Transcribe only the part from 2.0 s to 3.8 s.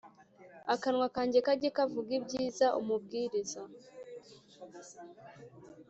ibyiza umbwiriza